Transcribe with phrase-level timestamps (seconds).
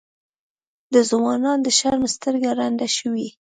[0.93, 3.27] د ځوانانو د شرم سترګه ړنده شوې.